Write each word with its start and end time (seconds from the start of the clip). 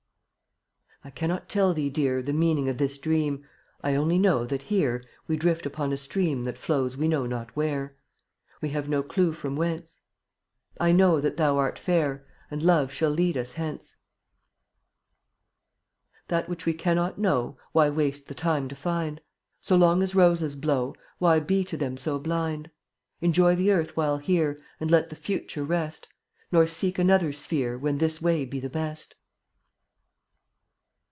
63 1.03 1.09
I 1.09 1.17
cannot 1.19 1.49
tell 1.49 1.73
thee, 1.73 1.89
Dear, 1.89 2.21
The 2.21 2.31
meaning 2.31 2.69
of 2.69 2.77
this 2.77 2.99
Dream, 2.99 3.43
I 3.83 3.95
only 3.95 4.19
know 4.19 4.45
that 4.45 4.61
here 4.61 5.03
We 5.27 5.35
drift 5.35 5.65
upon 5.65 5.91
a 5.91 5.97
stream 5.97 6.43
That 6.43 6.59
flows 6.59 6.95
we 6.95 7.07
know 7.07 7.25
not 7.25 7.49
where, 7.55 7.95
We 8.61 8.69
have 8.69 8.87
no 8.87 9.01
clue 9.01 9.33
from 9.33 9.55
whence? 9.55 10.01
I 10.79 10.91
know 10.91 11.19
that 11.19 11.37
thou 11.37 11.57
art 11.57 11.79
fair 11.79 12.23
And 12.51 12.61
Love 12.61 12.91
shall 12.93 13.09
lead 13.09 13.35
us 13.35 13.53
hence. 13.53 13.95
64 16.25 16.25
That 16.27 16.47
which 16.49 16.67
we 16.67 16.73
cannot 16.75 17.17
know 17.17 17.57
Why 17.71 17.89
waste 17.89 18.27
the 18.27 18.35
time 18.35 18.67
to 18.67 18.75
find? 18.75 19.21
So 19.59 19.75
long 19.75 20.03
as 20.03 20.13
roses 20.13 20.55
blow, 20.55 20.93
Why 21.17 21.39
be 21.39 21.63
to 21.63 21.77
them 21.77 21.97
so 21.97 22.19
blind? 22.19 22.69
Enjoy 23.21 23.55
the 23.55 23.71
earth 23.71 23.97
while 23.97 24.19
here 24.19 24.61
And 24.79 24.91
let 24.91 25.09
the 25.09 25.15
Future 25.15 25.63
rest, 25.63 26.07
Nor 26.51 26.67
seek 26.67 26.99
another 26.99 27.33
sphere 27.33 27.75
When 27.75 27.97
this 27.97 28.21
way 28.21 28.45
be 28.45 28.59
the 28.59 28.69
best. 28.69 29.15